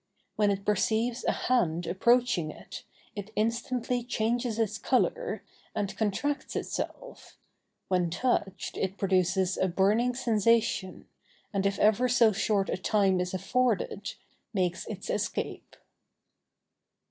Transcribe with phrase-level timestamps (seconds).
[0.35, 2.83] When it perceives a hand approaching it,
[3.15, 5.43] it instantly changes its color,
[5.75, 7.37] and contracts itself;
[7.87, 11.05] when touched it produces a burning sensation,
[11.53, 14.15] and if ever so short a time is afforded,
[14.55, 15.75] makes its escape.